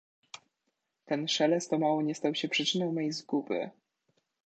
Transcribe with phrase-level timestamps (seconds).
[1.05, 3.69] "Ten szelest o mało nie stał się przyczyną mej zguby."